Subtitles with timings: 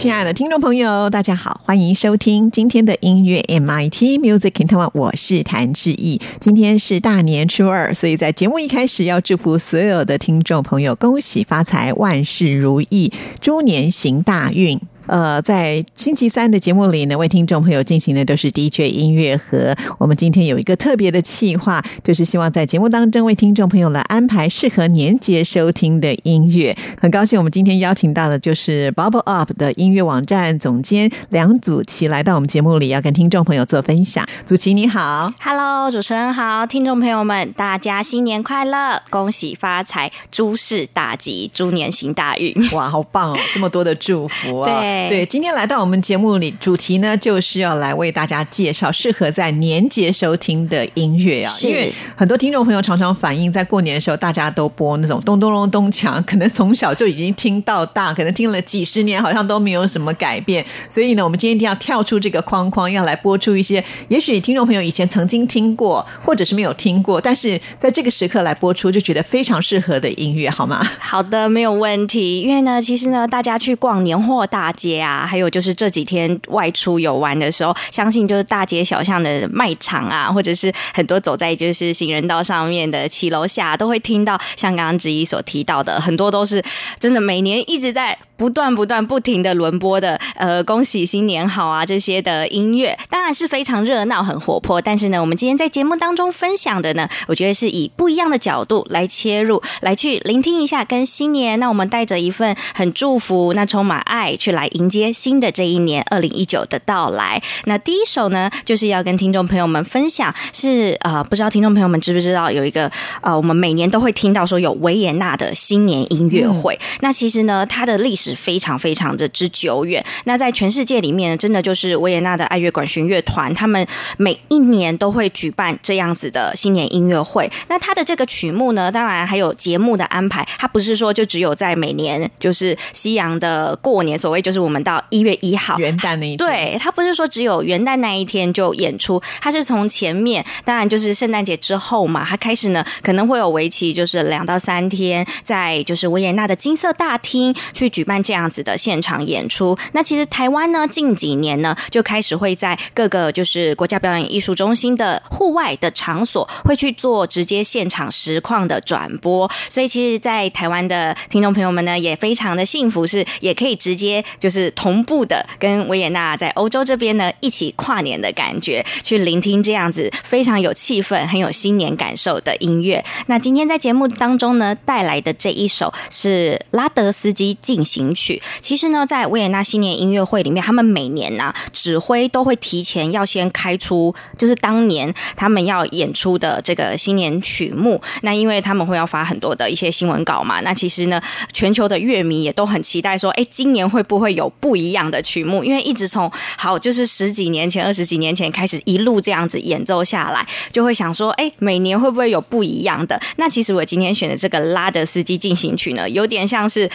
[0.00, 6.18] 亲爱的听众朋友，大家好，欢迎收听今天的音乐 MIT Music in Taiwan，我是谭志毅。
[6.40, 14.80] 今天是大年初二，所以在节目一开始要祝福所有的听众朋友，恭喜发财，万事如意，猪年行大运。
[15.10, 19.74] 呃，在星期三的节目里呢，为听众朋友进行的都是 DJ 音乐盒。
[19.98, 26.72] 我们今天有一个特别的企划，就是希望在节目当中为听众朋友来安排适合年节收听的音乐。
[27.00, 34.24] 很高兴我们今天邀请到的就是 Bubble Up 的音乐网站总监梁祖琪来到我们节目里，要跟听众朋友做分享。
[34.46, 42.54] 祖琪你好，Hello，主持人好，听众朋友们，大家新年快乐，恭喜发财，诸事大吉，猪年行大运。
[42.70, 44.70] 哇，好棒哦，这么多的祝福啊！
[44.78, 44.99] 对。
[45.08, 51.52] 对，今天来到我们节目里，主题呢就是要来为大家介绍适合在年节收听的音乐啊。
[51.62, 60.64] 因为很多听众朋友常常反映，在过年的时候，大家都播那种咚咚咚咚锵，可能从小就已经听到大，可能听了几十年，好像都没有什么改变。
[60.88, 70.86] 所以呢，我们今天一定要跳出这个框框，要来播出一些，也许听众朋友以前曾经听过，或者是没有听过，但是在这个时刻来播出，就觉得非常适合的音乐，好吗？
[70.98, 72.42] 好的，没有问题。
[72.42, 75.00] 因为呢，其实呢，大家去逛年货大街。
[75.00, 86.62] 啊，还有就是这几天外出游玩的时候，相信就是大街小巷的卖场啊，或者是很多走在就是行人道上面的骑楼下，都会听到像刚刚之一所提到的，很多都是
[86.98, 88.16] 真的每年一直在。
[88.40, 94.80] 不断不断不停的轮播的，呃，恭喜新年好啊这些的音乐，当然是非常热闹很活泼。
[94.80, 101.60] 但是呢，我们今天在节目当中分享的呢，我觉得是以不一样的角度来切入，来去聆听一下跟新年。
[101.60, 107.42] 那我们带着一份很祝福，那充满爱，去来迎接新的这一年二零一九的到来。
[107.66, 116.78] 那第一首呢，就是要跟听众朋友们分享，是呃，不知道听众朋友们知不知道有一个呃，我们每年都会听到说有维也纳的新年音乐会。
[117.00, 118.30] 那其实呢，它的历史。
[118.40, 120.04] 非常非常的之久远。
[120.24, 123.84] 那在全世界里面，真的就是维也纳的爱乐管弦乐团，他们
[124.18, 127.50] 每一年都会举办这样子的新年音乐会。
[127.68, 148.20] 那它的这个曲目呢，当然还有节目的安排，它不是说就只有在每年就是西洋的过年，所谓就是我们到一月一号元旦那一天，对，他不是说只有元旦那一天就演出，他是从前面，当然就是圣诞节之后嘛，他开始呢可能会有为期就是两到三天，在就是维也纳的金色大厅去举办。
[148.22, 159.48] 这样子的现场演出，那其实台湾呢，近几年呢就开始会在各个就是国家表演艺术中心的户外的场所，会去做直接现场实况的转播。
[159.68, 173.02] 所以，其实，在台湾的听众朋友们呢，也非常的幸福，是也可以直接就是是同步的跟维也纳在欧洲这边呢一起跨年的感觉，去聆听这样子非常有气氛、很有新年感受的音乐。
[173.28, 178.10] 那今天在节目当中呢，带来的这一首是拉德斯基进行。
[178.12, 188.02] 曲其实呢，在维也纳新年音乐会里面，他们每年呢指挥都会提前要先开出，就是当年他们要演出的这个新年曲目。
[188.22, 191.22] 那因为他们会要发很多的一些新闻稿嘛，那其实呢，
[191.52, 195.62] 全球的乐迷也都很期待说，哎，今年会不会有不一样的曲目？
[195.62, 203.20] 因为一直从好就是十几年前、二十几年前开始一路这样子演奏下来，就会想说，哎，每年会不会有不一样的？
[203.36, 206.90] 那其实我今天选的这个拉德斯基进行曲呢，有点像是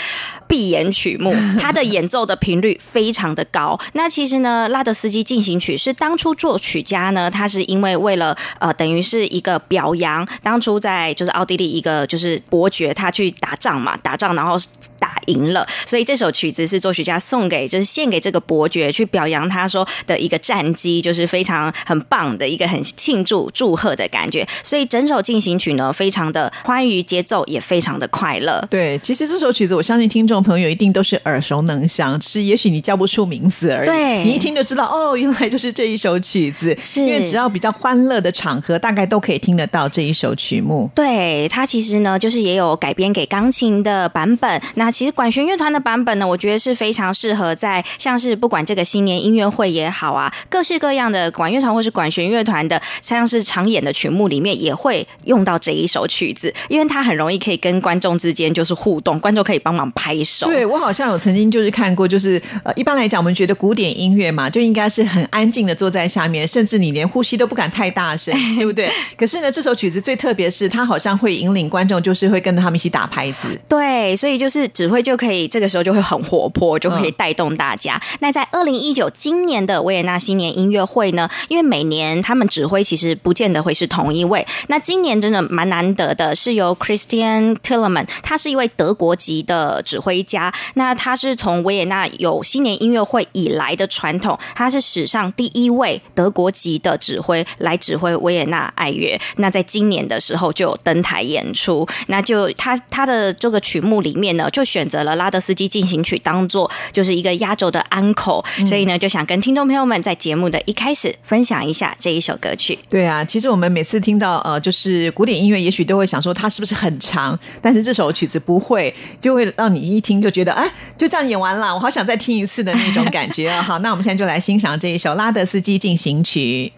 [0.48, 0.96] 闭眼曲。
[1.06, 3.78] 曲目， 它的演奏的频率非常的高。
[3.94, 14.58] 那其实呢，拉德斯基进行曲是当初作曲家呢，他是因为为了呃，等于是一个表扬当初在就是奥地利一个就是伯爵，他去打仗嘛，打仗然后
[14.98, 24.48] 打赢了，所以这首曲子是作曲家送给就是献给这个伯爵去表扬他说的一个战绩，就是非常很棒的一个很庆祝祝贺的感觉。
[24.64, 28.66] 所以整首进行曲呢，非常的欢愉，节奏也非常的快乐。
[28.72, 30.96] 对，其实这首曲子，我相信听众朋友一定。
[30.96, 33.88] 都是耳熟能详，是也许你叫不出名字而已。
[33.88, 36.74] 对，你一听就知道，哦，原来就是这一首曲子。
[36.82, 40.90] 是因为只要比较欢乐的场合，大概都可以听得到这一首曲目。
[40.96, 44.62] 对，它其实呢，就是也有改编给钢琴的版本。
[44.76, 60.46] 那其实管弦乐团的版本呢，我觉得是非常适适合在像是不管这个新年音乐会也好啊，各式各样的管乐团或是管弦乐团的，像是常演的曲目里面也会用到这一首曲子，因为它很容易可以跟观众之间就是互动，观众可以帮忙拍手。
[60.46, 68.92] 对我好像有曾经就是看过，就是呃，一般来讲，我们觉得古典音乐嘛，就应该是很安静的坐在下面，甚至你连呼吸都不敢太大声， 对不对？
[69.18, 73.60] 可是呢，这首曲子最特别是它好像会引领观众，就是会跟着他们一起打拍子。
[73.68, 78.02] 对，所以就是指挥就可以这个时候就会很活泼，就可以带动大家。
[78.20, 90.54] 那在二零一九今年的维也纳新年音乐会呢，因为每年他们指挥其实不见得会是同一位，那今年真的蛮难得的，是由 Christian Tillman，他是一位德国籍的指挥家。
[90.76, 99.20] 那他是从维也纳有新年音乐会以来的传统，他是史上第一位德国籍的指挥来指挥维也纳爱乐。
[99.38, 112.80] 那在今年的时候就有登台演出，那就他他的这个曲目里面呢，就选择了拉德斯基进行曲当做就是一个压轴的安口，所以呢就想跟听众朋友们在节目的一开始分享一下这一首歌曲。
[112.90, 120.66] 对啊，其实我们每次听到呃，就是古典音乐，也许都会想说它是不是很长，但是这首曲子不会，就会让你一听就觉得哎，
[120.98, 123.62] 就这样演完了，我好想再听一次的那种感觉啊。
[123.62, 126.72] 好，那我们现在就来欣赏这一首拉德斯基进行曲。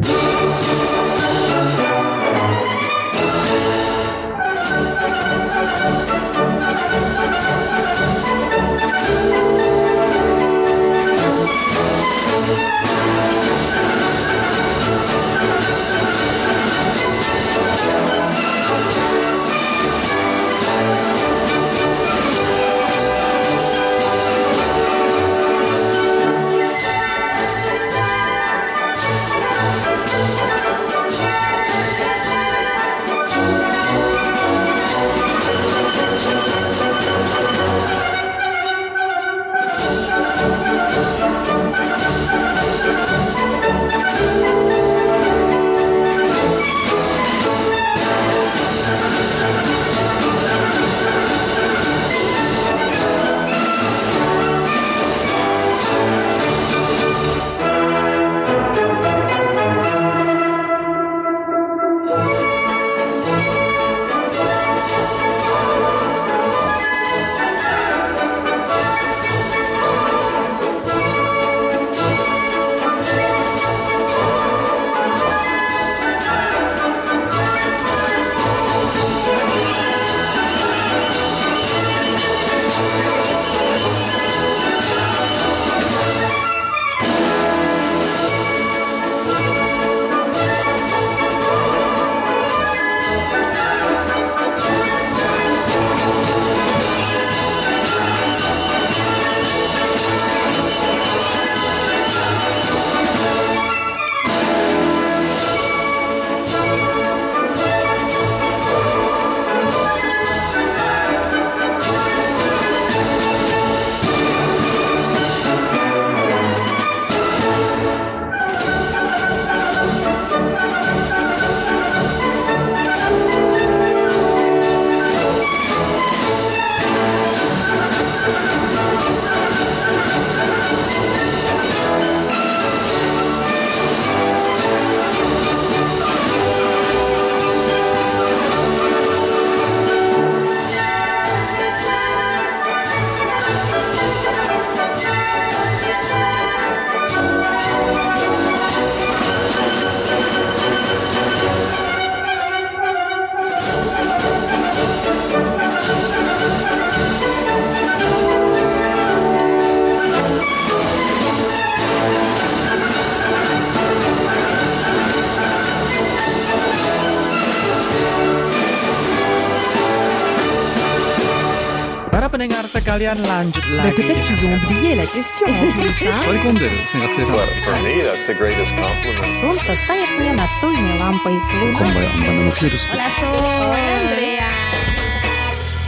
[172.96, 173.92] sekalian lanjut lagi.
[174.00, 175.92] Peut-être qu'ils ont oublié la question en plus.
[176.08, 176.16] hein.
[176.26, 179.28] 割り込んでる戦学生さん Well, for me, that's the greatest compliment.
[179.40, 181.36] Солнце стоит мне настольной лампой.
[181.50, 183.32] こんばんはバナナのフィールス Hola, Sol.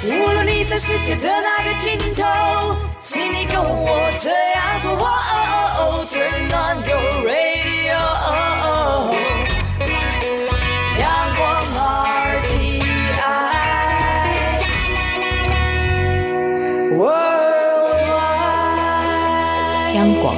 [0.06, 2.22] 无论你在世界的哪个尽头，
[3.00, 4.92] 请你跟我这样做。
[4.92, 7.77] 哦 Turn on your radio，
[20.21, 20.35] 广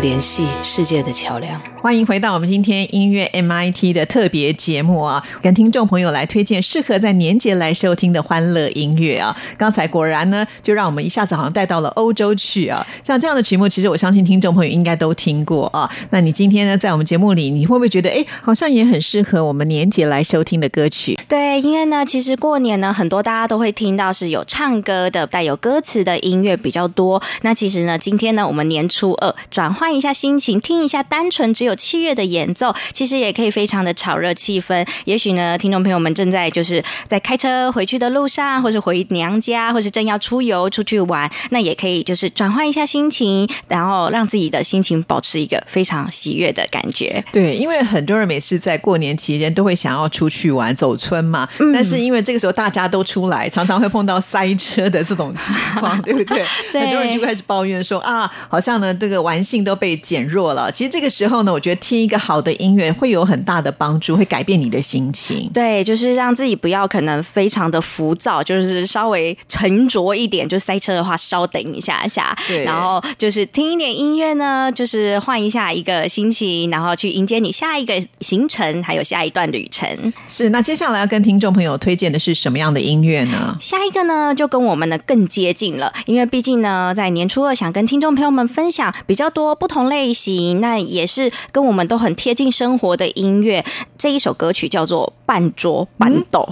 [0.00, 1.60] 联系世界的桥梁。
[1.80, 9.34] 欢迎回到我们今天音乐 MIT 的特别节目啊，跟听众朋友来推荐适合在年节来收听的欢乐音乐啊。
[9.56, 12.84] 刚才果然呢，就让我们一下子好像带到了欧洲去啊。
[13.04, 15.88] 像这样的曲目，其实我相信听众朋友应该都听过啊。
[16.10, 21.16] 那你今天呢，在我们节目里，你会不会觉得，哎，好像也很适合我们年节来收听的歌曲？
[21.28, 27.22] 对，因为呢，其实过年呢，很多大家都会听到是有唱歌的、带有歌词的音乐比较多。
[27.42, 34.86] 那其实呢，今天呢，我们年初二转换一下心情，听一下单纯只有器乐的演奏，其实也可以非常的炒热气氛。
[35.04, 47.24] 也许呢，听众朋友们正在就是在开车回去的路上，或是回娘家，或是正要出游出去玩，那也可以就是转换一下心情，然后让自己的心情保持一个非常喜悦的感觉。
[47.32, 56.44] 对，因为很多人每次在过年期间都会想要出去玩、走村嘛，嗯但是因为这个时候大家都出来，常常会碰到塞车的这种情况， 对不对？
[56.72, 60.70] 对很多人就开始抱怨说啊，好像呢这个玩性都被减弱了。
[60.72, 65.50] 其实这个时候呢，我觉得听一个好的音乐会有很大的帮助，会改变你的心情。
[65.52, 70.48] 对，就是让自己不要可能非常的浮躁，就是稍微沉着一点。
[70.48, 80.12] 就塞车的话，稍等一下下，对然后就是听一点音乐呢，就是换一下一个心情，然后去迎接你下一个行程，还有下一段旅程。
[80.26, 83.56] 是，那接下来要跟听众朋友推荐的是什么样的音乐呢？
[83.60, 93.64] 下一个呢，就跟我们呢更接近了，因为毕竟呢，在年初二想跟听众朋友们分享比较多不同类型，那也是跟我们都很贴近生活的音乐。
[93.96, 96.48] 这一首歌曲叫做《半桌半斗》，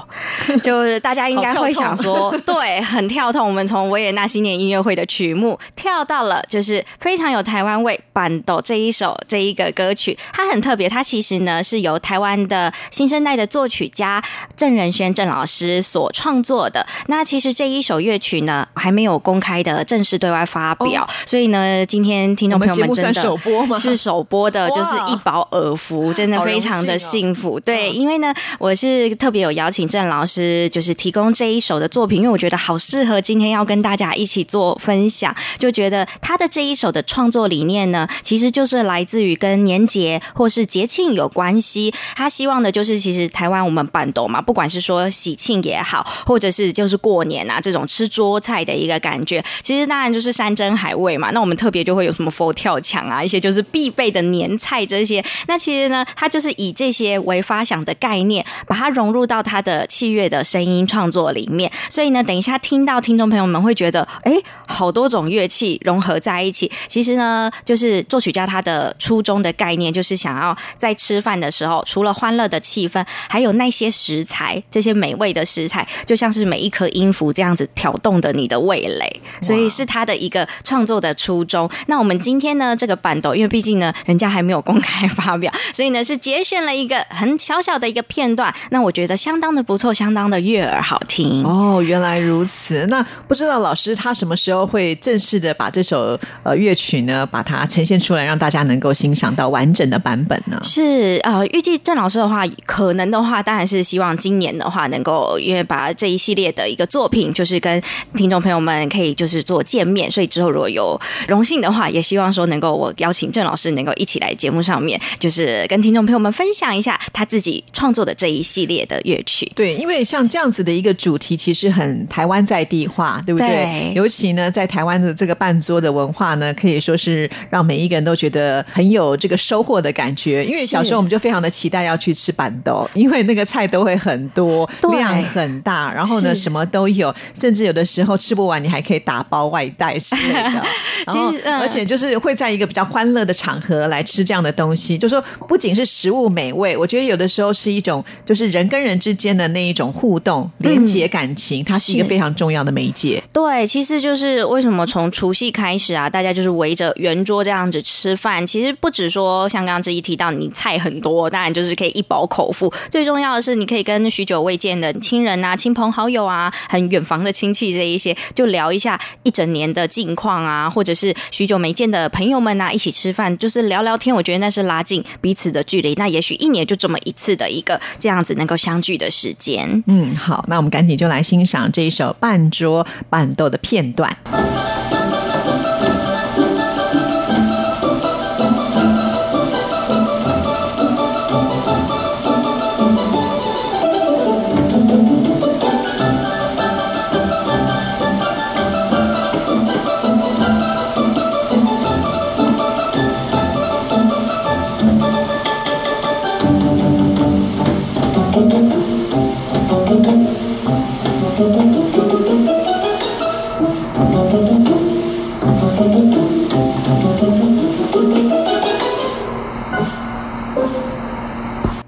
[0.60, 3.48] 就是大家应该会想说，对，很跳痛。
[3.48, 5.58] 我们从维也纳新年音乐会的曲目。
[5.74, 14.22] 跳到了，就是非常有台湾味《半斗》这一首这一个歌曲，它很特别，它其实呢是由台湾的新生代的作曲家
[14.54, 16.86] 郑仁轩郑老师所创作的。
[17.06, 23.78] 那其实这一首乐曲呢还没有公开的正式对外发表，所以呢，今天听众朋友们真的首播吗？
[23.78, 27.58] 是首播的，就是一饱耳福，真的非常的幸福。
[27.60, 27.94] 对，嗯。
[27.94, 41.94] 因为呢，我我是特别有邀请郑老师，就是提供这一首的作品，因为我觉得好适合今天要跟大家一起做分享，就觉得他的这一首的创作理念呢，其实就是来自于跟年节或是节庆有关系。
[42.16, 51.30] 他希望的就是，其实台湾我们板斗嘛，不管是说喜庆也好，或者是就是过年啊这种吃桌菜的一个感觉，其实当然就是山珍海味嘛。
[51.30, 55.24] 那我们特别就会有什么佛跳墙啊，一些就是必备的年菜这些。
[55.46, 61.70] 那其实呢，它就是以这些为发想的概念，把它融入到他的器乐的声音创作里面。
[61.90, 64.32] 所以呢，等一下听到听众朋友们会觉得，哎，
[64.66, 66.70] 好多种乐器融合在一起。
[66.88, 79.20] 其实呢，就是作曲家他的初衷的概念，就是想要在吃饭的时候，除了欢乐的气氛，还有那些食材，这些美味的食材，就像是每一颗音符这样子挑动的你的味蕾。
[79.40, 81.68] 所以是他的一个创作的初衷。
[81.86, 88.45] 那我们今天呢，这个伴奏，因为毕竟呢，人家还没有公开发表，所以呢是节选了一个很小小的一个片段。
[88.70, 91.44] 那我觉得相当的不错，相当的悦耳好听。
[91.44, 92.86] 哦，原来如此。
[92.86, 100.60] 那不知道老师他什么时候会正式的把这首呃乐曲呢，把它呈现出来，让大家能够欣赏到完整的版本呢？
[100.64, 107.82] 是呃，预计郑老师的话，可能的话，当然是希望今年的话，能够因为把这一系列的一个作品，就是跟
[108.14, 110.98] 听众朋友们可以就是做见面，所以之后如果有
[111.28, 119.50] 荣幸的话，也希望说能够我邀请郑老师能够一起来节目上面，就是跟听众朋友们分享一下他自己创作的这一系列的乐曲。
[119.54, 123.48] 对，因为像这样子的一个主题，其实很台湾在地化，对不对？
[123.48, 130.44] 对尤其呢，在台湾的这个半桌的文化呢，可以说是让每一个人都觉得很有这个收获的感觉。
[130.44, 140.62] 因为小时候我们就非常的期待要去吃板豆，因为那个菜都会很多，量很大，然后呢什么都有，甚至有的时候吃不完，你还可以打包外带之类的。
[141.60, 153.22] 而且就是会在一个比较欢乐的场合来吃这样的东西，就说不仅是食物美味，我觉得有的时候是一种就是人跟人之间的那一种互动、连接感情，它是一个非常重要的媒介。
[153.32, 158.46] 对，其实就是为什么从除夕开始啊，大家就是围着圆桌这样子吃饭。
[158.46, 162.72] 其实不止说像刚刚这一提到，你菜很多，当然就是可以一饱口福。
[162.90, 174.14] 最重要的是，你可以跟许久未见的亲人啊、亲朋好友啊、很远房的亲戚这一些，就聊一下一整年的近况啊，或者是许久没见的朋友们啊，一起吃饭，就是聊聊天。
[174.14, 175.94] 我觉得那是拉近彼此的距离。
[175.94, 179.82] 那也许一年就这么一次的一个这样子能够相聚的时间。
[179.88, 184.16] 嗯，好，那我们赶紧就来欣赏这一首半桌半豆的片段。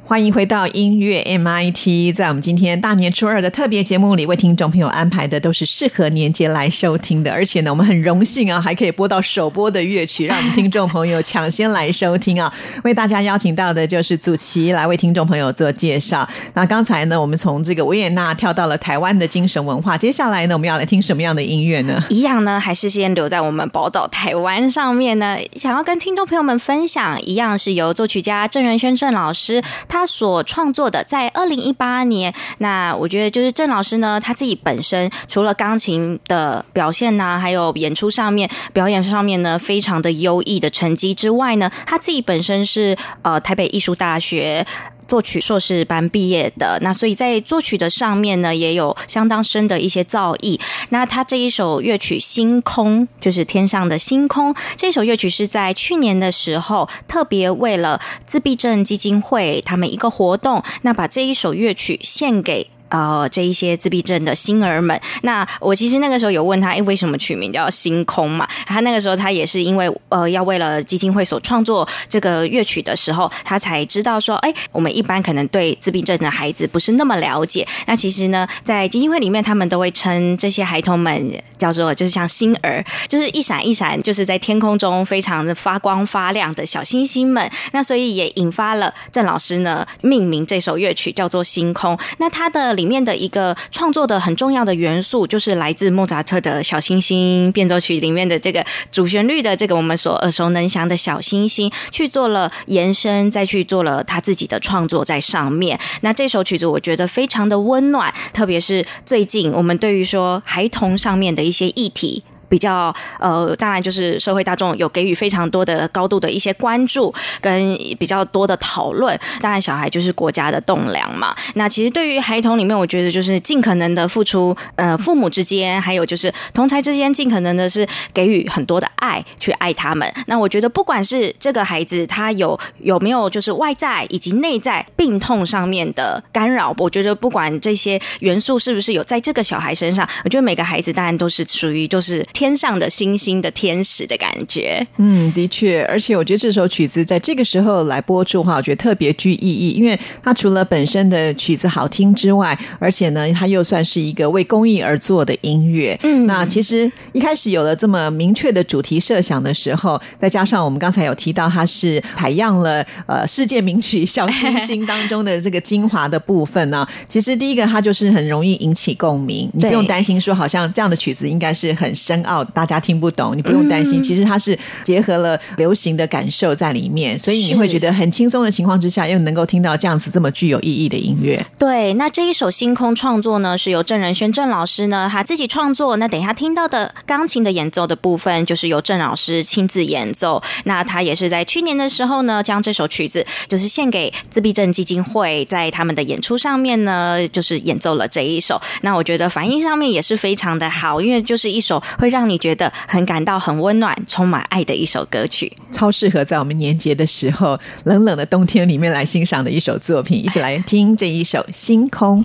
[0.08, 12.50] 欢迎回到音乐 MIT，在我们今天大年初二的特别节目里，为听众朋友安排的都是适合年节来收听的，而且呢，我们很荣幸啊，还可以播到首播的乐曲，让我们听众朋友抢先来收听啊。
[12.84, 16.26] 为大家邀请到的就是祖奇来为听众朋友做介绍。
[16.54, 22.02] 那刚才呢，我们从这个维也纳跳到了台湾的精神文化，接下来呢，我们要来听什么样的音乐呢？
[22.08, 25.36] 一样呢，还是先留在我们宝岛台湾上面呢？
[25.56, 32.32] 想要跟听众朋友们分享，一样是由作曲家郑仁轩郑老师他他所创作的，在二零一八年。
[32.58, 44.64] 那我觉得就是郑老师呢，他自己本身除了钢琴的表现呐、还有演出上面、表演上面呢，非常的优异的成绩之外呢，他自己本身是呃台北艺术大学。
[45.08, 50.60] 作曲硕士班毕业的，那所以在作曲的上面呢，也有相当深的一些造诣。
[50.90, 62.68] 那他这一首乐曲《星空》，就是天上的星空，这首乐曲是在去年的时候特别为了自闭症基金会他们一个活动，那把这一首乐曲献给。
[62.88, 68.48] 呃，这一些自闭症的星儿们，那我其实那个时候有问他，哎，为什么取名叫星空嘛？
[68.66, 77.66] 他那个时候他也是因为呃，要为了基金会所创作这个乐曲的时候，他才知道说，哎，我们一般可能对自闭症的孩子不是那么了解。
[77.86, 87.50] 那其实呢，在基金会里面，他们都会称这些孩童们叫做就是像星儿，就是一闪一闪，就是在天空中非常的发光发亮的小星星们。
[87.72, 91.96] 那所以也引发了郑老师呢命名这首乐曲叫做《星空》。
[92.18, 105.78] 那他的里面的一个创作的很重要的元素，就是来自莫扎特的小星星变奏曲里面的这个主旋律的这个我们所耳熟能详的小星星，去做了延伸，再去做了他自己的创作在上面。
[106.02, 112.22] 那这首曲子我觉得非常的温暖，特别是最近我们对于说孩童上面的一些议题。
[112.48, 119.18] 比较呃，当然就是社会大众有给予非常多的高度的一些关注跟比较多的讨论。
[119.40, 121.34] 当然，小孩就是国家的栋梁嘛。
[121.54, 130.12] 那其实对于孩童里面，我觉得就是尽可能的付出，呃，父母之间还有就是同才之间，尽可能的是给予很多的爱，去爱他们。
[130.26, 144.86] 那我觉得，不管是这个孩子他有有没有就是外在以及内在病痛上面的干扰，我觉得不管这些元素是不是有在这个小孩身上，我觉得每个孩子当然都是属于就是天上的星星的天使的感觉。
[144.98, 155.98] 嗯，的确，而且我觉得这首曲子在这个时候来播出的话，我觉得特别具意义，因为它除了本身的曲子好听之外，而且呢，它又算是一个为公益而做的音乐。
[156.04, 166.86] 嗯，那其实一开始有了这么明确的主题设想的时候，再加上我们刚才有提到，它是采样了呃世界名曲《小星星》当中的这个精华的部分呢。
[167.08, 174.02] 其实第一个，它就是很容易引起共鸣，你不用担心说好像这样的曲子应该是很深奥，大家听不懂，你不用担心。
[174.02, 181.44] 其实它是结合了流行的感受在里面，所以你会觉得很轻松的情况之下，又能够听到这样子这么具有意义的音乐。
[181.58, 185.96] 对，那这一首《星空》创作呢，是由郑仁轩郑老师呢他自己创作。
[185.96, 190.42] 那等一下听到的钢琴的演奏的部分，就是由郑老师亲自演奏。
[190.64, 198.60] 那他也是在去年的时候呢，将这首曲子就是献给自闭症基金会，在他们的演出上面呢，就是演奏了这一首。
[198.82, 205.52] 那我觉得反应上面也是非常的好，因为就是一首会让让你觉得很感到很温暖、充满爱的一首歌曲。
[205.70, 210.24] 超适合在我们年节的时候，冷冷的冬天里面来欣赏的一首作品。
[210.24, 212.24] 一起来听这一首《星空》。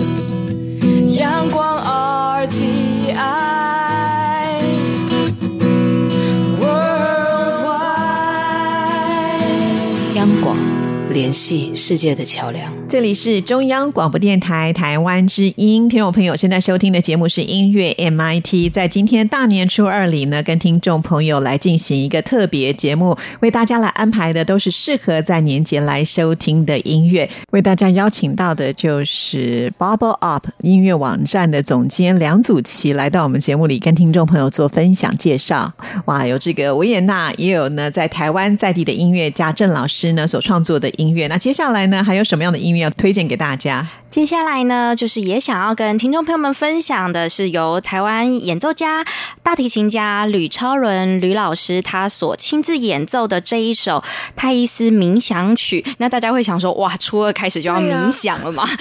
[11.21, 12.80] 联系世界的桥梁。
[12.91, 18.69] 这里是中央广播电台台湾之音，听众朋友现在收听的节目是音乐 MIT。
[18.69, 27.29] 在今天大年初二里呢，跟听众朋友来进行一个特别节目，为大家来安排的都是适合在年节来收听的音乐。
[27.51, 35.71] 为大家邀请到的就是 Bubble Up 音乐网站的总监梁祖琪来到我们节目里，跟听众朋友做分享介绍。
[36.07, 41.27] 哇，有这个维也纳，也有呢在台湾在地的音乐家郑老师呢所创作的音乐。
[41.27, 43.87] 那接下来呢，还有什么样的音乐要推荐给大家？
[44.09, 49.05] 接下来呢，就是也想要跟听众朋友们分享的是由台湾演奏家、
[49.41, 54.03] 大提琴家吕超伦吕老师他所亲自演奏的这一首
[54.35, 55.85] 泰伊斯冥想曲。
[55.99, 58.67] 那大家会想说，哇，初二开始就要冥想了吗？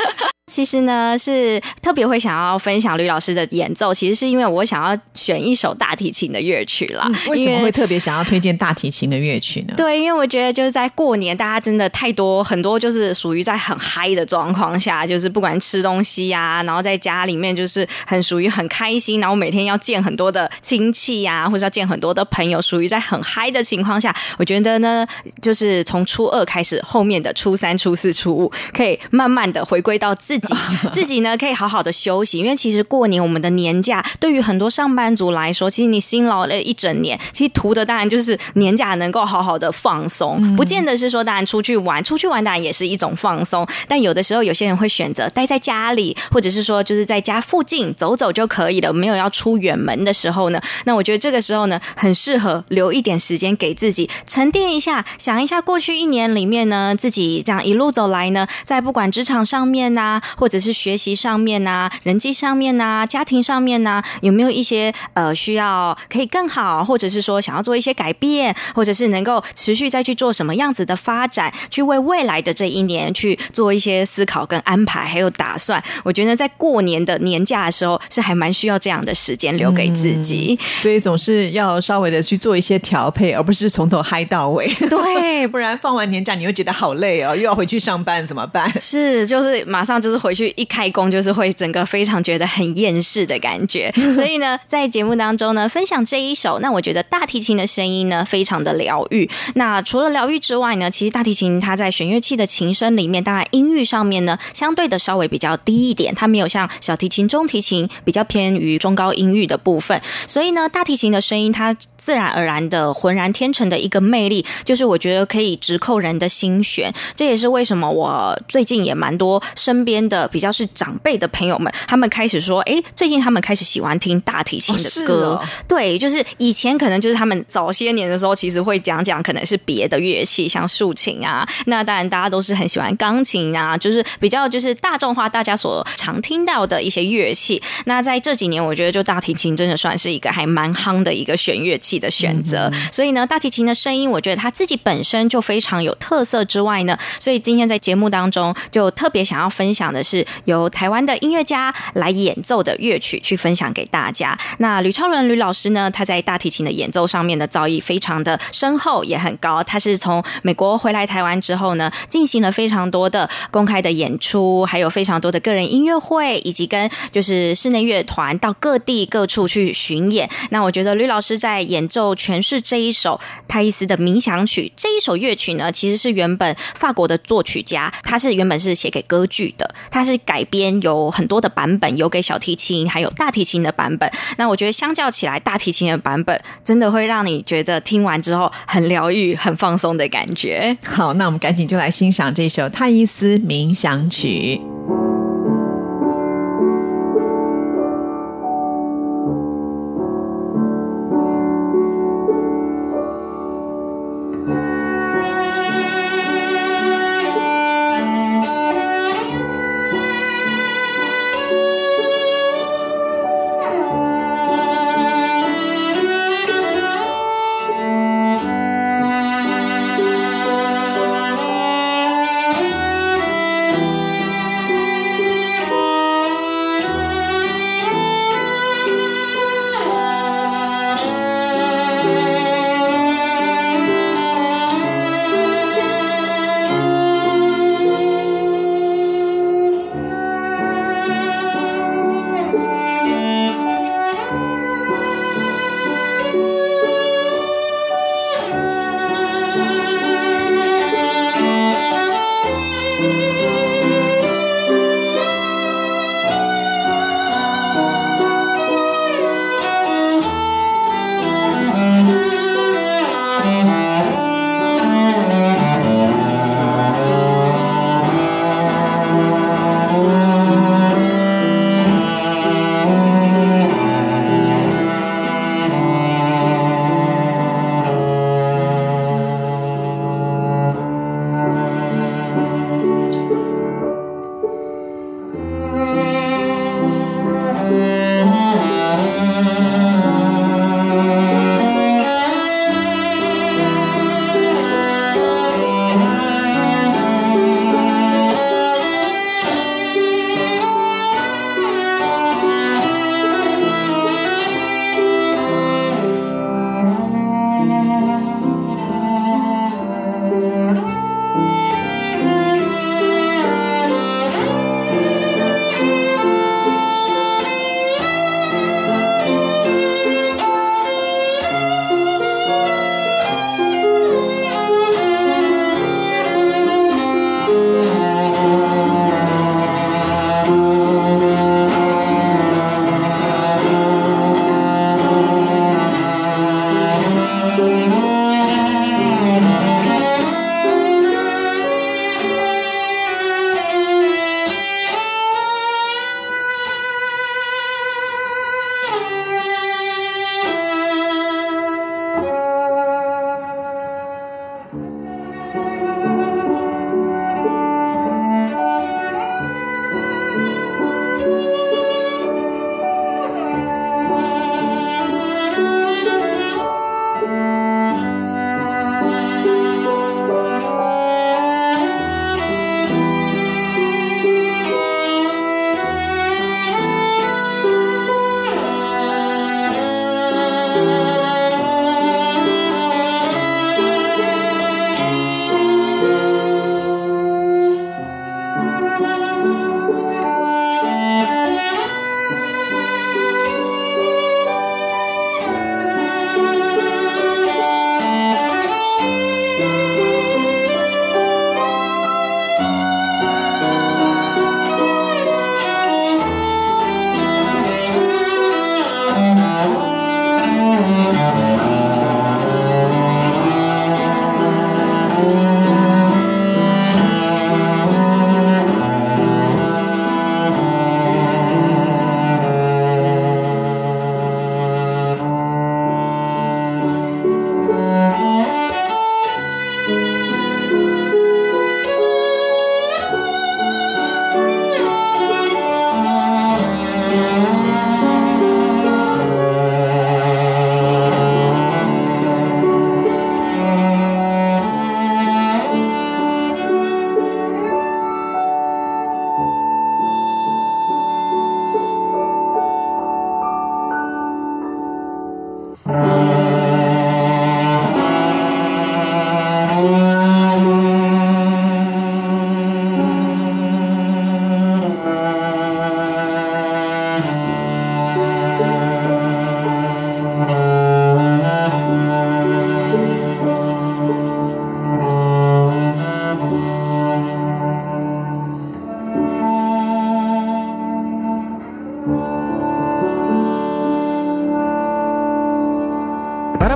[0.51, 7.09] 其实呢，是特别会想要分享吕老师的演奏，其实是因为我想要选一首大提琴的乐曲啦。
[7.29, 9.75] 为什么会特别想要推荐大提琴的乐曲呢？
[9.77, 25.05] 对，因为我觉得就是在过年，大家真的太多很多，就是属于在很嗨的状况下，就是不管吃东西呀、然后在家里面就是很属于很开心，然后每天要见很多的亲戚呀、或者要见很多的朋友，属于在很嗨的情况下，我觉得呢，
[25.43, 30.55] 就是从初二开始，后面的初三、初四、初五，可以慢慢的回归到自己，
[30.93, 75.83] 自己呢可以好好的休息，因为其实过年我们的年假对于很多上班族来说，其实你辛劳了一整年，其实图的当然就是年假能够好好的放松，不见得是说当然出去玩，出去玩当然也是一种放松，但有的时候有些人会选择待在家里，或者是说就是在家附近走走就可以了，没有要出远门的时候呢，那我觉得这个时候呢，很适合留一点时间给自己沉淀一下，想一下过去一年里面呢，自己这样一路走来呢，在不管职场上面呐、或者是学习上面呐、人际上面呐、家庭上面呐、有没有一些呃需要可以更好，或者是说想要做一些改变，或者是能够持续再去做什么样子的发展，去为未来的这一年去做一些思考跟安排，还有打算。
[76.05, 80.59] 我觉得在过年的年假的时候，是还蛮需要这样的时间留给自己。
[80.79, 84.73] 所以总是要稍微的去做一些调配，而不是从头嗨到尾。
[84.89, 88.71] 对 不然放完年假你会觉得好累哦，又要回去上班怎么办？
[88.81, 93.91] 是，就是马上就是回去一开工，就是会整个非常觉得很厌世的感觉。
[94.15, 99.29] 所以呢，在节目当中呢，分享这一首，那我觉得大提琴的声音呢，非常的疗愈。
[99.55, 110.01] 那除了疗愈之外呢，其实大提琴它在弦乐器的琴声里面，当然音域上面呢，相对的稍微比较低一点，它没有像小提琴、中提琴比较偏于中高音域的部分。
[110.27, 116.93] 所以呢，大提琴的声音它自然而然的浑然天成的一个魅力，就是我觉得可以直扣人的心弦。
[117.15, 125.35] 这也是为什么我最近也蛮多身边的比较是长辈的朋友们，他们开始说，哎，最近他们开始喜欢听大提琴的歌。
[125.35, 131.47] 哦对，就是以前可能就是他们早些年的时候，其实会讲讲可能是别的乐器，像竖琴啊。
[131.67, 137.61] 那当然大家都是很喜欢钢琴啊，就是比较就是大众化，大家所常听到的一些乐器。
[137.87, 142.71] 那在这几年，我觉得就大提琴真的算是一个还蛮夯的一个选乐器的选择。
[142.93, 154.37] 所以呢，大提琴的声音，我觉得它自己本身就非常有特色之外呢，所以今天在节目当中就特别想要分享的是由台湾的音乐家来演奏的乐曲，去分享给大家。
[154.59, 159.63] 那吕超伦吕老师呢，他在大提琴的演奏上面的造诣非常的深厚，也很高。
[159.63, 170.29] 他是从美国回来台湾之后呢，进行了非常多的公开的演出，还有非常多的个人音乐会，以及跟就是室内乐团到各地各处去巡演。
[170.51, 184.11] 那我觉得吕老师在演奏诠释这一首泰伊斯的冥想曲这一首乐曲呢，其实是原本法国的作曲家，他是原本是写给歌剧的，他是改编有很多的版本，有给小提琴还有大提琴的版本。
[184.39, 190.77] 那我觉得相较起来，大提琴的版本真的会让你觉得听完之后很疗愈、很放松的感觉。
[190.85, 194.59] 好，那我们赶紧就来欣赏这首泰伊斯思冥想曲。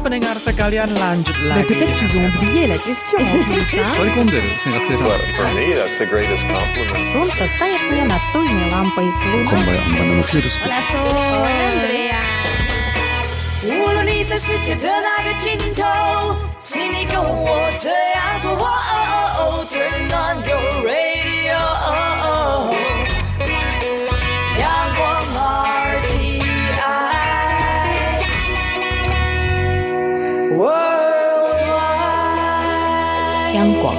[0.04, 1.68] pendengar sekalian lanjut Mais lagi.
[1.74, 3.88] peut-être qu'ils ont oublié la question en plus, hein.
[3.98, 7.00] 取り込んでる生活性 But for me, that's the greatest compliment.
[7.12, 9.06] Солнце стоит мне настольной лампой.
[9.22, 12.20] こんばんは、本場のフィールスピ Hola, Andrea.
[13.68, 15.84] 无论你在世界的哪个尽头，
[16.60, 18.52] 请你跟我这样做。
[18.52, 19.04] 哦哦
[19.38, 21.60] 哦，Turn on your radio。
[33.75, 33.95] 广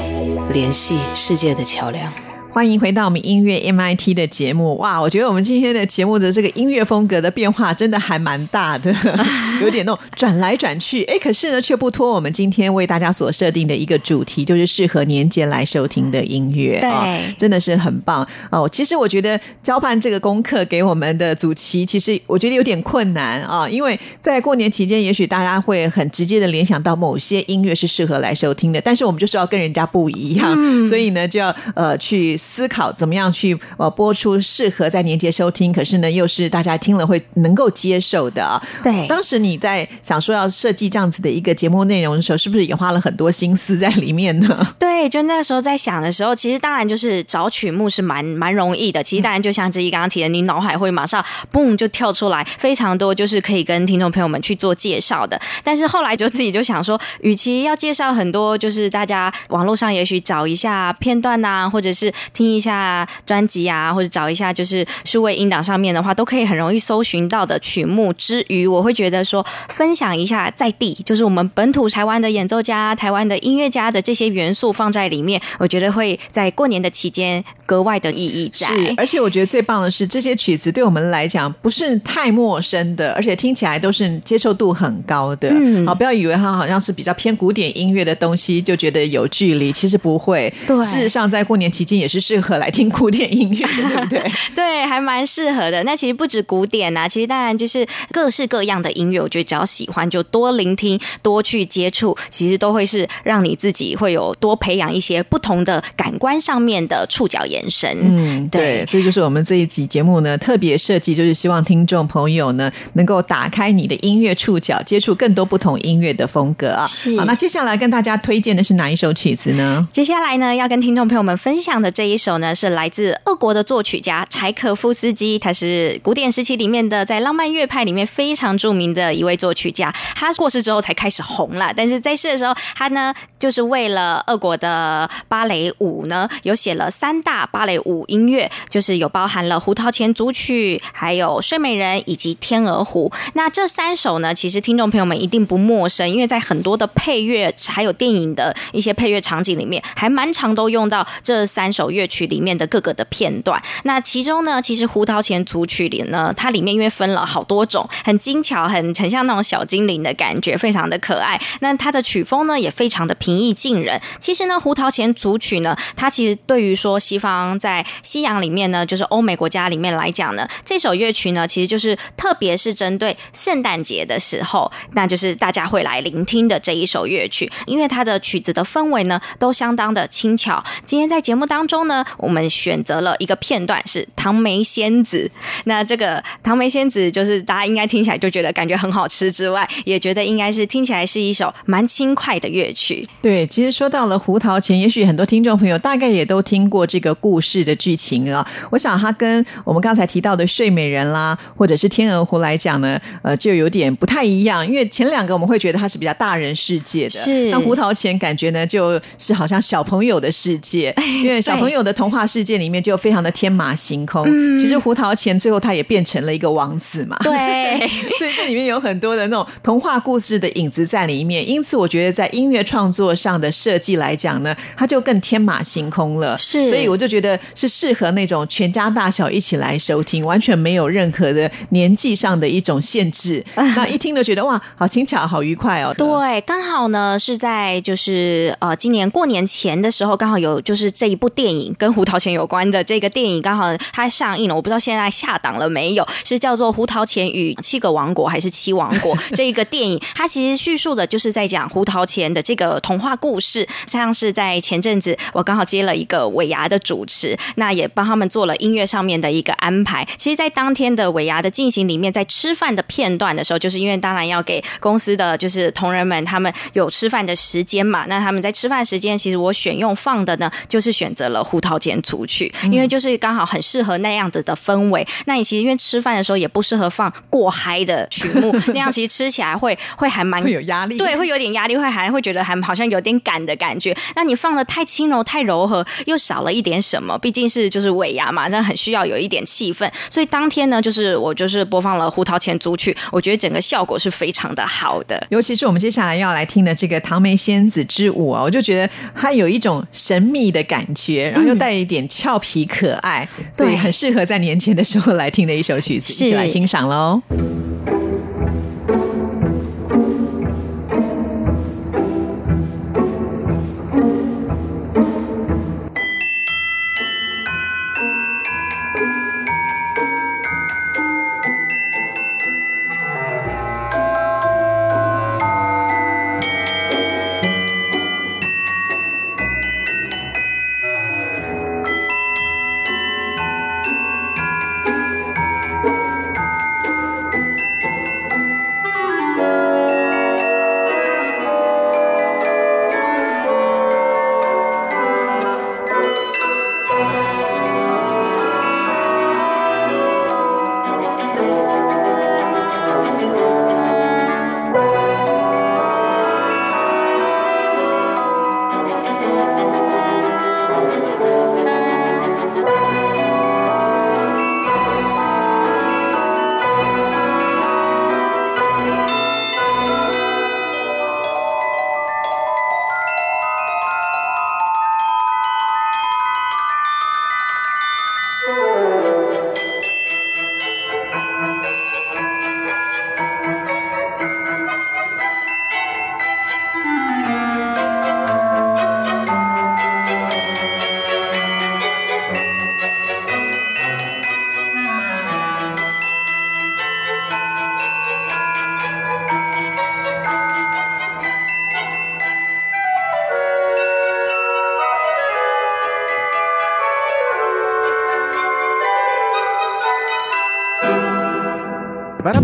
[0.52, 2.35] 联系世界的桥梁。
[2.56, 4.78] 欢迎回到我们音乐 MIT 的节目。
[4.78, 8.96] 哇，我觉得我们今天的节目的这个音乐风格的变化真的还蛮大的，
[9.62, 11.04] 有点那种转来转去。
[11.04, 16.80] 哎，可是呢，却不脱我们今天为大家所设定的一个主题，就是适合年节来收听的音乐。
[16.80, 18.70] 对啊真的是很棒哦。
[18.70, 30.56] 其实我觉得交办这个功课给我们的主题，其实我觉得有点困难啊，因为在过年期间，也许大家会很直接的联想到某些音乐是适合来收听的，但是我们就是要跟人家不一样，
[30.88, 38.62] 所以呢，就要呃去思考怎么样去呃播出适合在年节收听，可是呢又是大家听了会能够接受的啊。
[38.84, 44.68] 对当时你在想说要设计这样子的一个节目内容的时候，是不是也花了很多心思在里面呢？
[44.78, 49.02] 对，就那个时候在想的时候，其实当然就是找曲目是蛮蛮容易的。
[49.02, 55.40] 其实当然就像志毅刚刚提的，你脑海会马上嘣就跳出来非常多，就是可以跟听众朋友们去做介绍的。
[55.64, 78.68] 但是后来就自己就想说，与其要介绍很多，就是大家网络上也许找一下片段呐、或者是听一下专辑啊，或者找一下就是数位音档上面的话，都可以很容易搜寻到的曲目之余，我会觉得说分享一下在地，就是我们本土台湾的演奏家、台湾的音乐家的这些元素放在里面，我觉得会在过年的期间格外的意义在。
[78.68, 85.50] 是，而且我觉得最棒的是，这些曲子对我们来讲不是太陌生的，而且听起来都是接受度很高的。
[85.52, 90.54] 嗯好，不要以为它好像是比较偏古典音乐的东西，就觉得有距离，其实不会。
[90.68, 94.32] 对事实上在过年期间也是适合来听古典音乐，对不对？
[94.56, 95.84] 对，还蛮适合的。
[95.84, 107.96] 那其实不止古典呐、其实当然就是各式各样的音乐，我觉得只要喜欢就多聆听、多去接触，其实都会是让你自己会有多培养一些不同的感官上面的触角延伸。
[108.02, 116.88] 嗯，对，这就是我们这一集节目呢特别设计，就是希望听众朋友呢能够打开你的音乐触角，接触更多不同音乐的风格啊。
[116.88, 119.88] 是好，那接下来跟大家推荐的是哪一首曲子呢？
[119.92, 129.92] 接下来呢，要跟听众朋友们分享的这这一首呢，是来自俄国的作曲家柴可夫斯基，他是古典时期里面的在浪漫乐派里面非常著名的一位作曲家。
[130.14, 143.12] 他过世之后才开始红了，但是在世的时候，他呢就是为了俄国的芭蕾舞呢，有写了三大芭蕾舞音乐，就是有包含了《胡桃钳组曲》、还有《睡美人》以及《天鹅湖》。
[143.34, 153.62] 那这三首呢，其实听众朋友们一定不陌生，因为在很多的配乐还有电影的一些配乐场景里面，还蛮常都用到这三首乐曲里面的各个的片段。
[153.84, 161.42] 那其中呢，其实《胡桃钳组曲》里呢，它里面因为分了好多种，很精巧，很很像那种小精灵的感觉，非常的可爱。
[161.62, 164.00] 那它的曲风呢，也非常的平易近人。
[164.20, 180.64] 其实呢，《胡桃钳组曲》呢，它其实对于说西方在西洋里面呢，就是欧美国家里面来讲呢，这首乐曲呢，其实就是特别是针对圣诞节的时候，那就是大家会来聆听的这一首乐曲，因为它的曲子的氛围呢，都相当的轻巧。
[180.86, 185.30] 今天在节目当中呢，我们选择了一个片段是唐梅仙子。
[185.66, 193.06] 那这个唐梅仙子，就是大家应该听起来就觉得感觉很好吃之外，也觉得应该是听起来是一首蛮轻快的乐曲。
[193.22, 198.46] 对，其实说到了胡桃钳，也许很多听众朋友大概也都听过这个故事的剧情了。
[198.72, 204.66] 我想它跟我们刚才提到的《睡美人》啦，或者是《天鹅湖》来讲呢，呃，就有点不太一样。
[204.66, 214.26] 因为前两个我们会觉得它是比较大人世界的，是那胡桃钳感觉呢，就是好像小朋友的世界，因为小朋友的童话世界里面就非常的天马行空。
[214.58, 217.80] 其实胡桃钳最后他也变成了一个王子嘛，对，
[218.18, 221.48] 所以这里面有很多的那种童话故事的影子在里面。
[221.48, 226.38] 因此，我觉得在音乐创作上的设计来讲呢，它就更天马行空了。
[226.38, 233.44] 是所以我就觉得是适合那种全家大小一起来收听，完全没有任何的年纪上的一种限制。
[233.56, 235.94] 那一听就觉得哇，好轻巧，好愉快哦。
[235.98, 244.56] 对，刚好呢是在就是呃今年过年前的时候，刚好有就是这一部电影跟胡桃钳有关的这个电影，刚好它上映了。
[244.56, 250.00] 我不知道现在下档了没有，是叫做《胡桃钳与七个王国》还是七王国这一个电影？
[250.14, 253.68] 它其实叙述的就是在讲胡桃钳的这个童话故事。
[253.86, 260.06] 像是在前阵子，我刚好接了一个尾牙的主持，那也帮他们做了音乐上面的一个安排。
[260.18, 268.06] 其实，在当天的尾牙的进行里面，在吃饭的片段的时候，就是因为当然要给公司的就是同仁们他们有吃饭的时间嘛。
[268.08, 275.08] 那他们在吃饭时间，其实我选用放的呢，就是选择了胡桃钳出去，因为就是刚好很适合那样子的氛围。
[275.26, 283.96] 那你其实因为吃饭的时候也不适合放过嗨的曲目， 那样其实吃起来会会还蛮会有压力，对，会有点压力，会还会觉得还好像有点赶的感觉。
[284.18, 287.18] 那你放的太轻柔、太柔和，又少了一点什么？
[287.20, 289.90] 毕竟是就是尾牙嘛，那很需要有一点气氛。
[290.10, 295.26] 所以当天呢，就是我就是播放了胡桃钳组曲，我觉得整个效果是非常的好的。
[295.30, 307.22] 尤其是我们接下来要来听的这个《唐梅仙子之舞》啊，我就觉得它有一种神秘的感觉，然后又带一点俏皮可爱，所以很适合在年前的时候来听的一首曲子，一起来欣赏喽。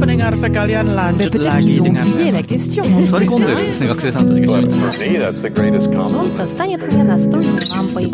[0.01, 2.47] pendengar sekalian Mais lanjut peut-être lagi qu'ils ont dengan oublié la saya.
[2.47, 2.83] question.
[3.03, 4.73] 座り込んでるですね、学生さんたちが But 一緒に。
[4.73, 6.11] for me, that's the greatest compliment.
[6.11, 8.11] Солнце станет мне настольной лампой.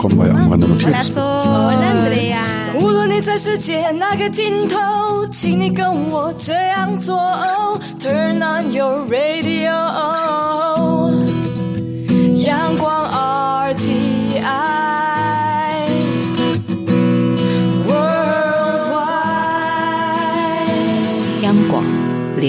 [1.14, 2.42] Hola, Andrea.
[2.80, 7.16] 无论你在世界哪个尽头，请你跟我这样做。
[8.00, 10.35] Turn on your radio，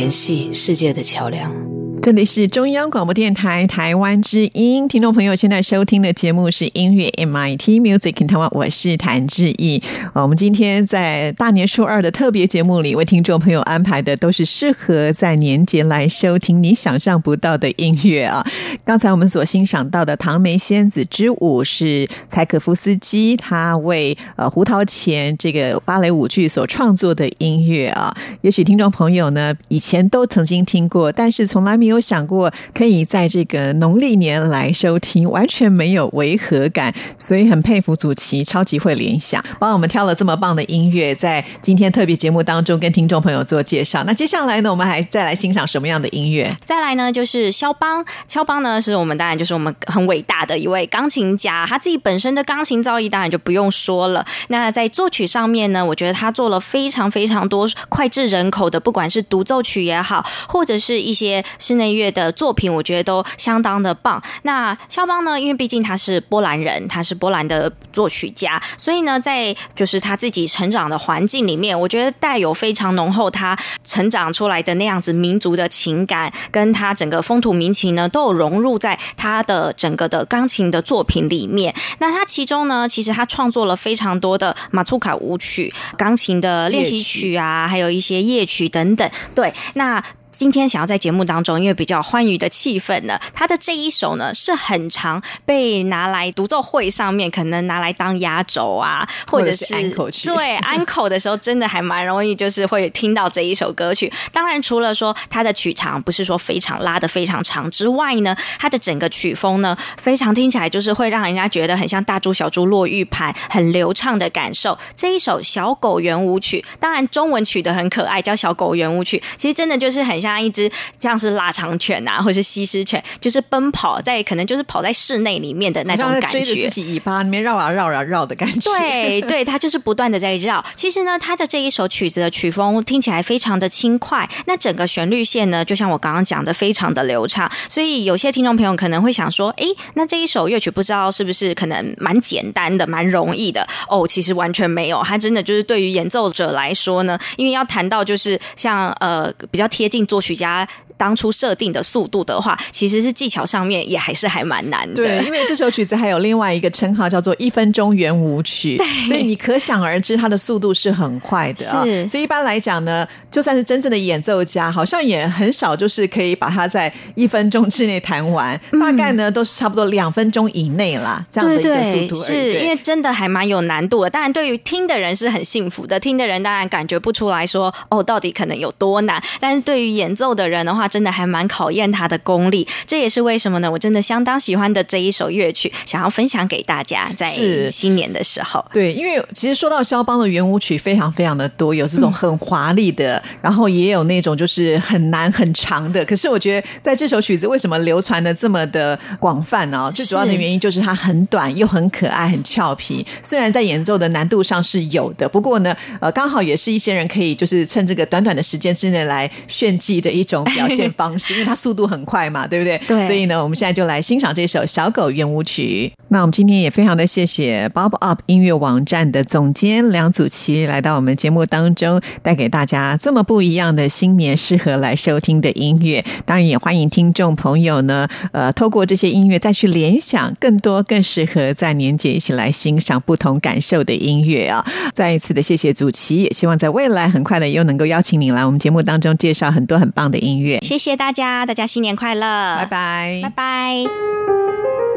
[0.09, 1.68] 联系世界的桥梁。
[2.09, 9.83] 这里是中央广播电台台湾之音，听众朋友现在收听的节目是音乐 MIT Music in Taiwan，我是谭志毅。
[10.15, 18.43] 我们今天在大年初二的特别节目里，为听众朋友安排的都是适合在年节来收听你想象不到的音乐啊。
[18.87, 28.17] 刚才我们所欣赏到的《唐梅仙子之舞》是柴可夫斯基他为呃《胡桃钳》这个芭蕾舞剧所创作的音乐啊。
[28.41, 44.05] 也许听众朋友呢以前都曾经听过，但是从来没有有想过可以在这个农历年来收听，完全没有违和感，所以很佩服祖奇，超级会联想，帮我们挑了这么棒的音乐，在今天特别节目当中跟听众朋友做介绍。
[44.05, 46.57] 那接下来呢，我们还再来欣赏什么样的音乐？
[46.65, 48.05] 再来呢，就是肖邦。
[48.29, 54.25] 肖邦呢，是我们当然就是我们很伟大的一位钢琴家，他自己本身的钢琴造诣当然就不用说了。
[54.49, 64.23] 那在作曲上面呢，我觉得他做了非常非常多脍炙人口的，不管是独奏曲也好，或者是一些室内乐的作品，我觉得都相当的棒。
[64.43, 81.75] 那肖邦呢，因为毕竟他是波兰人，他是波兰的作曲家，所以呢，在就是他自己成长的环境里面，我觉得带有非常浓厚他成长出来的那样子民族的情感，跟他整个风土民情呢，都有融入在他的整个的钢琴的作品里面。
[81.99, 89.09] 那他其中呢，其实他创作了非常多的马祖卡舞曲、钢琴的练习曲啊，还有一些夜曲等等。
[89.35, 90.03] 对，那。
[90.31, 104.13] 今天想要在节目当中，因为比较欢愉的气氛呢，他的这一首呢是很常被拿来独奏会上面，可能拿来当压轴啊，或者或者是安口曲对安口的时候，真的还蛮容易，就是会听到这一首歌曲。
[104.31, 114.79] 当然，除了说它的曲长不是说非常拉的非常长之外呢，它的整个曲风呢，非常听起来就是会让人家觉得很像大珠小珠落玉盘，很流畅的感受。
[114.95, 126.71] 这一首小狗圆舞曲，当然中文取得很可爱，叫小狗圆舞曲，其实真的就是很像一只像是腊肠犬啊，或是西施犬，就是奔跑在可能就是跑在室内里面的那种感觉追着自。
[126.71, 128.71] 己尾巴 里面绕啊绕啊绕的感觉。
[128.71, 130.65] 对对，它就是不断的在绕。
[130.75, 137.51] 其实呢，它的这一首曲子的曲风听起来非常的轻快，那整个旋律线呢，就像我刚刚讲的，非常的流畅。
[137.69, 143.67] 所以有些听众朋友可能会想说，诶，那这一首乐曲不知道是不是可能蛮简单的、蛮容易的？
[143.89, 154.97] 哦，其实完全没有，它真的就是对于演奏者来说呢，因为要谈到就是像呃比较贴近作曲家当初设定的速度的话，其实是技巧上面也还是还蛮难的。
[154.97, 161.85] 对，因为这首曲子还有另外一个称号叫做一分钟圆舞曲，所以你可想而知它的速度是很快的啊。
[161.85, 172.27] 是所以一般来讲呢，就算是真正的演奏家，好像也很少就是可以把它在一分钟之内弹完，大概呢都是差不多两分钟以内啦，这样的一个速对对，度而已。
[172.27, 174.11] 是对因为真的还蛮有难度的。
[174.11, 179.23] 当然，对于听的人是很幸福的，听的人当然感觉不出来说哦，到底可能有多难。
[179.39, 182.67] 但是对于演奏的人的话，真的还蛮考验他的功力。
[182.87, 183.71] 这也是为什么呢？
[183.71, 188.65] 我真的相当喜欢的这一首乐曲，想要分享给大家，在新年的时候。
[188.73, 196.05] 对，因为其实说到肖邦的圆舞曲非常非常的多，有这种很华丽的，然后也有那种就是很难很长的。
[196.05, 199.91] 可是我觉得在这首曲子为什么流传的这么的广泛呢？
[199.95, 203.05] 最主要的原因就是它很短又很可爱、很俏皮。
[203.23, 212.79] 虽然在演奏的难度上是有的，不过呢，呃，刚好也是一些人可以就是趁这个短短的时间之内来炫技的一种表现方式， 因为它速度很快嘛，对不对？
[212.87, 215.93] 对所以呢，我们现在就来欣赏这首《小狗圆舞曲》。
[216.11, 226.05] 那我们今天也非常的谢谢 Bob Up 音乐网站的总监梁祖琪来到我们节目当中，带给大家这么不一样的新年适合来收听的音乐。
[226.25, 234.65] 当然，也欢迎听众朋友呢，呃，透过这些音乐再去联想更多更适合在年节一起来欣赏不同感受的音乐啊！
[234.95, 240.59] 再一次的谢谢祖琪，也希望在未来很快的又能够邀请你来我们节目当中介绍很多很棒的音乐。
[240.63, 244.88] 谢谢大家，大家新年快乐，拜，拜，拜拜。